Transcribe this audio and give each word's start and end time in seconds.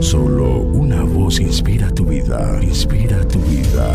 Solo 0.00 0.60
una 0.60 1.02
voz 1.02 1.40
inspira 1.40 1.90
tu 1.90 2.04
vida, 2.06 2.58
inspira 2.62 3.26
tu 3.28 3.38
vida. 3.40 3.94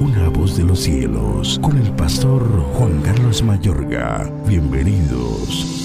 Una 0.00 0.28
voz 0.28 0.56
de 0.56 0.64
los 0.64 0.80
cielos, 0.80 1.58
con 1.62 1.76
el 1.76 1.90
pastor 1.92 2.42
Juan 2.74 3.00
Carlos 3.02 3.42
Mayorga. 3.42 4.30
Bienvenidos. 4.46 5.82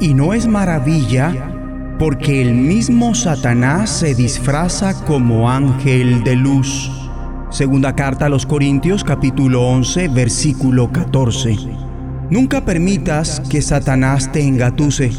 Y 0.00 0.12
no 0.12 0.34
es 0.34 0.46
maravilla 0.46 1.50
porque 1.98 2.42
el 2.42 2.54
mismo 2.54 3.14
Satanás 3.14 3.90
se 3.90 4.14
disfraza 4.14 5.04
como 5.06 5.50
ángel 5.50 6.24
de 6.24 6.36
luz. 6.36 6.90
Segunda 7.50 7.94
carta 7.94 8.26
a 8.26 8.28
los 8.28 8.44
Corintios 8.44 9.02
capítulo 9.02 9.62
11 9.62 10.08
versículo 10.08 10.92
14. 10.92 11.56
Nunca 12.30 12.64
permitas 12.64 13.40
que 13.48 13.62
Satanás 13.62 14.30
te 14.30 14.42
engatuse. 14.42 15.10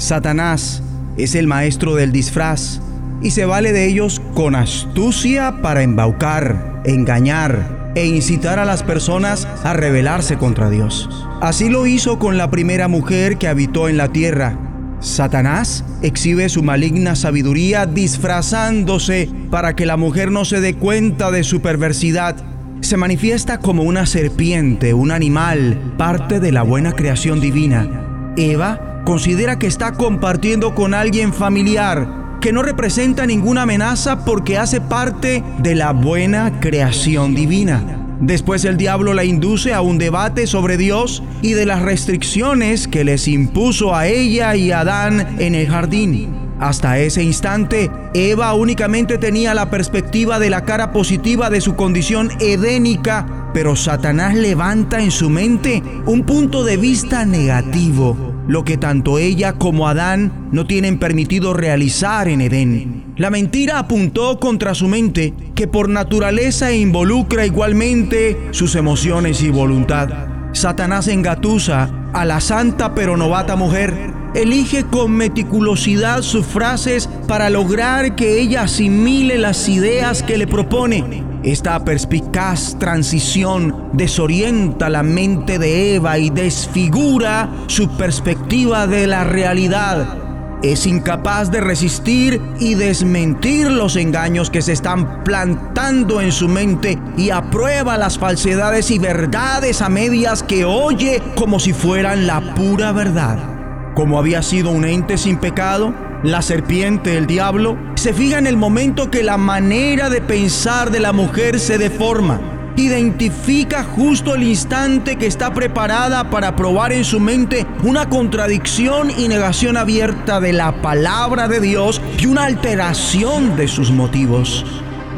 Satanás 0.00 0.82
es 1.18 1.34
el 1.34 1.46
maestro 1.46 1.94
del 1.94 2.10
disfraz 2.10 2.80
y 3.20 3.32
se 3.32 3.44
vale 3.44 3.72
de 3.72 3.86
ellos 3.86 4.22
con 4.34 4.54
astucia 4.54 5.60
para 5.60 5.82
embaucar, 5.82 6.80
engañar 6.86 7.92
e 7.94 8.06
incitar 8.06 8.58
a 8.58 8.64
las 8.64 8.82
personas 8.82 9.46
a 9.62 9.74
rebelarse 9.74 10.38
contra 10.38 10.70
Dios. 10.70 11.08
Así 11.42 11.68
lo 11.68 11.86
hizo 11.86 12.18
con 12.18 12.38
la 12.38 12.50
primera 12.50 12.88
mujer 12.88 13.36
que 13.36 13.46
habitó 13.46 13.90
en 13.90 13.98
la 13.98 14.08
tierra, 14.08 14.58
Satanás 15.00 15.82
exhibe 16.02 16.48
su 16.50 16.62
maligna 16.62 17.16
sabiduría 17.16 17.86
disfrazándose 17.86 19.30
para 19.50 19.74
que 19.74 19.86
la 19.86 19.96
mujer 19.96 20.30
no 20.30 20.44
se 20.44 20.60
dé 20.60 20.74
cuenta 20.74 21.30
de 21.30 21.42
su 21.42 21.62
perversidad. 21.62 22.36
Se 22.82 22.98
manifiesta 22.98 23.58
como 23.58 23.82
una 23.82 24.04
serpiente, 24.06 24.92
un 24.92 25.10
animal, 25.10 25.94
parte 25.96 26.38
de 26.38 26.52
la 26.52 26.62
buena 26.62 26.92
creación 26.92 27.40
divina. 27.40 28.32
Eva 28.36 28.89
considera 29.04 29.58
que 29.58 29.66
está 29.66 29.92
compartiendo 29.92 30.74
con 30.74 30.94
alguien 30.94 31.32
familiar, 31.32 32.38
que 32.40 32.52
no 32.52 32.62
representa 32.62 33.26
ninguna 33.26 33.62
amenaza 33.62 34.24
porque 34.24 34.58
hace 34.58 34.80
parte 34.80 35.42
de 35.58 35.74
la 35.74 35.92
buena 35.92 36.60
creación 36.60 37.34
divina. 37.34 38.00
Después 38.20 38.66
el 38.66 38.76
diablo 38.76 39.14
la 39.14 39.24
induce 39.24 39.72
a 39.72 39.80
un 39.80 39.96
debate 39.96 40.46
sobre 40.46 40.76
Dios 40.76 41.22
y 41.40 41.52
de 41.52 41.64
las 41.64 41.80
restricciones 41.80 42.86
que 42.86 43.02
les 43.02 43.26
impuso 43.28 43.94
a 43.94 44.06
ella 44.06 44.54
y 44.56 44.72
a 44.72 44.80
Adán 44.80 45.36
en 45.38 45.54
el 45.54 45.68
jardín. 45.68 46.36
Hasta 46.60 46.98
ese 46.98 47.22
instante, 47.22 47.90
Eva 48.12 48.52
únicamente 48.52 49.16
tenía 49.16 49.54
la 49.54 49.70
perspectiva 49.70 50.38
de 50.38 50.50
la 50.50 50.66
cara 50.66 50.92
positiva 50.92 51.48
de 51.48 51.62
su 51.62 51.76
condición 51.76 52.30
edénica, 52.40 53.50
pero 53.54 53.74
Satanás 53.74 54.34
levanta 54.34 55.00
en 55.00 55.10
su 55.10 55.30
mente 55.30 55.82
un 56.04 56.24
punto 56.24 56.62
de 56.62 56.76
vista 56.76 57.24
negativo 57.24 58.29
lo 58.48 58.64
que 58.64 58.76
tanto 58.76 59.18
ella 59.18 59.54
como 59.54 59.88
Adán 59.88 60.48
no 60.52 60.66
tienen 60.66 60.98
permitido 60.98 61.54
realizar 61.54 62.28
en 62.28 62.40
Edén. 62.40 63.14
La 63.16 63.30
mentira 63.30 63.78
apuntó 63.78 64.40
contra 64.40 64.74
su 64.74 64.88
mente, 64.88 65.34
que 65.54 65.68
por 65.68 65.88
naturaleza 65.88 66.72
involucra 66.72 67.46
igualmente 67.46 68.36
sus 68.50 68.74
emociones 68.74 69.42
y 69.42 69.50
voluntad. 69.50 70.08
Satanás 70.52 71.06
engatusa 71.08 71.90
a 72.12 72.24
la 72.24 72.40
santa 72.40 72.94
pero 72.94 73.16
novata 73.16 73.56
mujer. 73.56 73.94
Elige 74.34 74.84
con 74.84 75.12
meticulosidad 75.12 76.22
sus 76.22 76.46
frases 76.46 77.08
para 77.26 77.50
lograr 77.50 78.16
que 78.16 78.40
ella 78.40 78.62
asimile 78.62 79.38
las 79.38 79.68
ideas 79.68 80.22
que 80.22 80.38
le 80.38 80.46
propone 80.46 81.29
esta 81.42 81.82
perspicaz 81.84 82.78
transición 82.78 83.88
desorienta 83.92 84.90
la 84.90 85.02
mente 85.02 85.58
de 85.58 85.94
Eva 85.94 86.18
y 86.18 86.28
desfigura 86.30 87.48
su 87.66 87.88
perspectiva 87.96 88.86
de 88.86 89.06
la 89.06 89.24
realidad. 89.24 90.18
Es 90.62 90.86
incapaz 90.86 91.50
de 91.50 91.62
resistir 91.62 92.42
y 92.58 92.74
desmentir 92.74 93.70
los 93.70 93.96
engaños 93.96 94.50
que 94.50 94.60
se 94.60 94.72
están 94.72 95.24
plantando 95.24 96.20
en 96.20 96.32
su 96.32 96.48
mente 96.48 96.98
y 97.16 97.30
aprueba 97.30 97.96
las 97.96 98.18
falsedades 98.18 98.90
y 98.90 98.98
verdades 98.98 99.80
a 99.80 99.88
medias 99.88 100.42
que 100.42 100.66
oye 100.66 101.22
como 101.36 101.58
si 101.58 101.72
fueran 101.72 102.26
la 102.26 102.54
pura 102.54 102.92
verdad. 102.92 103.59
Como 104.00 104.18
había 104.18 104.40
sido 104.40 104.70
un 104.70 104.86
ente 104.86 105.18
sin 105.18 105.36
pecado, 105.36 105.92
la 106.22 106.40
serpiente, 106.40 107.18
el 107.18 107.26
diablo, 107.26 107.76
se 107.96 108.14
fija 108.14 108.38
en 108.38 108.46
el 108.46 108.56
momento 108.56 109.10
que 109.10 109.22
la 109.22 109.36
manera 109.36 110.08
de 110.08 110.22
pensar 110.22 110.90
de 110.90 111.00
la 111.00 111.12
mujer 111.12 111.60
se 111.60 111.76
deforma. 111.76 112.40
Identifica 112.76 113.84
justo 113.84 114.34
el 114.34 114.42
instante 114.42 115.16
que 115.16 115.26
está 115.26 115.52
preparada 115.52 116.30
para 116.30 116.56
probar 116.56 116.94
en 116.94 117.04
su 117.04 117.20
mente 117.20 117.66
una 117.82 118.08
contradicción 118.08 119.10
y 119.10 119.28
negación 119.28 119.76
abierta 119.76 120.40
de 120.40 120.54
la 120.54 120.80
palabra 120.80 121.46
de 121.46 121.60
Dios 121.60 122.00
y 122.18 122.24
una 122.24 122.44
alteración 122.44 123.54
de 123.54 123.68
sus 123.68 123.90
motivos. 123.90 124.64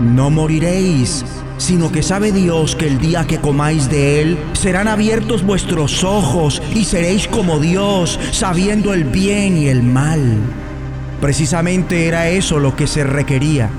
No 0.01 0.29
moriréis, 0.29 1.25
sino 1.63 1.93
que 1.93 2.03
sabe 2.03 2.33
Dios 2.33 2.75
que 2.75 2.89
el 2.89 2.99
día 2.99 3.25
que 3.25 3.39
comáis 3.39 3.89
de 3.89 4.21
él 4.21 4.39
serán 4.53 4.89
abiertos 4.89 5.45
vuestros 5.45 6.03
ojos 6.03 6.61
y 6.75 6.85
seréis 6.85 7.29
como 7.29 7.61
Dios, 7.61 8.19
sabiendo 8.33 8.93
el 8.93 9.05
bien 9.05 9.57
y 9.57 9.69
el 9.69 9.85
mal. 9.85 10.39
Precisamente 11.21 12.09
era 12.09 12.29
eso 12.29 12.59
lo 12.59 12.75
que 12.75 12.89
se 12.89 13.05
requería. 13.05 13.71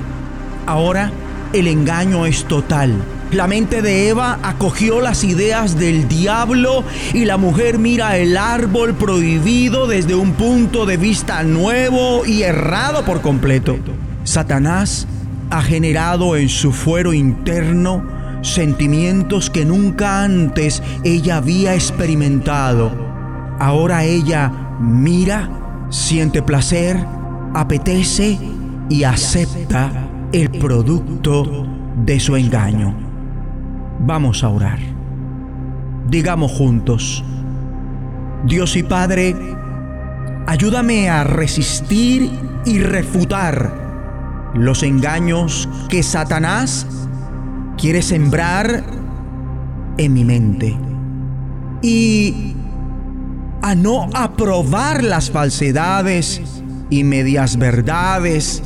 Ahora 0.66 1.12
el 1.52 1.68
engaño 1.68 2.26
es 2.26 2.46
total. 2.46 2.94
La 3.34 3.48
mente 3.48 3.82
de 3.82 4.08
Eva 4.08 4.40
acogió 4.44 5.02
las 5.02 5.26
ideas 5.26 5.78
del 5.78 6.08
diablo 6.08 6.86
y 7.14 7.26
la 7.26 7.36
mujer 7.36 7.80
mira 7.80 8.18
el 8.18 8.38
árbol 8.38 8.94
prohibido 8.94 9.88
desde 9.88 10.16
un 10.16 10.34
punto 10.34 10.86
de 10.86 10.96
vista 10.96 11.44
nuevo 11.44 12.26
y 12.26 12.44
errado 12.44 13.04
por 13.04 13.22
completo. 13.22 13.76
Satanás 14.24 15.06
ha 15.54 15.62
generado 15.62 16.36
en 16.36 16.50
su 16.50 16.72
fuero 16.72 17.14
interno 17.14 18.04
sentimientos 18.42 19.52
que 19.52 19.66
nunca 19.66 20.24
antes 20.24 20.82
ella 21.04 21.38
había 21.38 21.76
experimentado. 21.76 22.92
Ahora 23.60 24.04
ella 24.04 24.52
mira, 24.80 25.86
siente 25.92 26.42
placer, 26.42 26.98
apetece 27.54 28.40
y 28.90 29.04
acepta 29.04 29.92
el 30.32 30.50
producto 30.50 31.68
de 32.04 32.20
su 32.20 32.36
engaño. 32.36 32.96
Vamos 34.00 34.44
a 34.44 34.50
orar. 34.50 34.80
Digamos 36.10 36.52
juntos, 36.52 37.24
Dios 38.44 38.76
y 38.76 38.82
Padre, 38.82 39.36
ayúdame 40.48 41.12
a 41.12 41.24
resistir 41.24 42.32
y 42.66 42.80
refutar 42.80 43.83
los 44.54 44.84
engaños 44.84 45.68
que 45.90 46.04
Satanás 46.04 46.86
quiere 47.78 48.02
sembrar 48.02 48.84
en 49.98 50.14
mi 50.14 50.24
mente 50.24 50.78
y 51.82 52.56
a 53.62 53.76
no 53.76 54.10
aprobar 54.14 55.04
las 55.04 55.32
falsedades 55.32 56.42
y 56.90 57.04
medias 57.04 57.58
verdades 57.58 58.62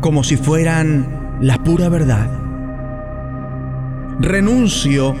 como 0.00 0.22
si 0.22 0.36
fueran 0.36 1.38
la 1.40 1.62
pura 1.62 1.88
verdad. 1.88 2.30
Renuncio 4.20 5.14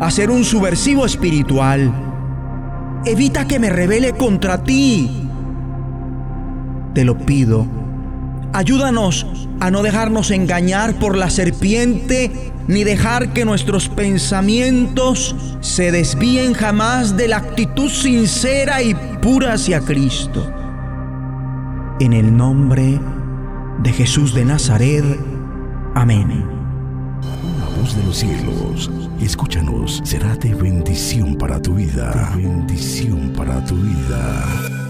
a 0.00 0.10
ser 0.10 0.30
un 0.30 0.44
subversivo 0.44 1.04
espiritual. 1.04 1.92
Evita 3.04 3.46
que 3.46 3.58
me 3.58 3.68
revele 3.68 4.12
contra 4.12 4.62
ti. 4.62 5.28
Te 6.94 7.04
lo 7.04 7.18
pido. 7.18 7.81
Ayúdanos 8.52 9.26
a 9.60 9.70
no 9.70 9.82
dejarnos 9.82 10.30
engañar 10.30 10.94
por 10.98 11.16
la 11.16 11.30
serpiente 11.30 12.52
ni 12.68 12.84
dejar 12.84 13.32
que 13.32 13.44
nuestros 13.44 13.88
pensamientos 13.88 15.34
se 15.60 15.90
desvíen 15.90 16.52
jamás 16.54 17.16
de 17.16 17.28
la 17.28 17.38
actitud 17.38 17.90
sincera 17.90 18.82
y 18.82 18.94
pura 19.20 19.54
hacia 19.54 19.80
Cristo 19.80 20.52
en 22.02 22.12
el 22.12 22.36
nombre 22.36 23.00
de 23.80 23.92
Jesús 23.92 24.34
de 24.34 24.44
Nazaret. 24.44 25.04
Amén. 25.94 26.44
Una 27.54 27.66
voz 27.76 27.96
de 27.96 28.02
los 28.02 28.16
cielos, 28.16 28.90
escúchanos, 29.20 30.00
será 30.02 30.34
de 30.36 30.52
bendición 30.52 31.36
para 31.36 31.62
tu 31.62 31.74
vida. 31.74 32.32
bendición 32.34 33.32
para 33.36 33.64
tu 33.64 33.76
vida. 33.76 34.81